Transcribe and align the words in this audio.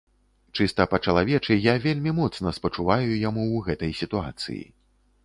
Чыста 0.59 0.85
па 0.93 0.99
чалавечы 1.11 1.57
я 1.65 1.75
вельмі 1.83 2.13
моцна 2.21 2.53
спачуваю 2.59 3.13
яму 3.29 3.43
ў 3.45 3.67
гэтай 3.69 3.91
сітуацыі. 4.01 4.63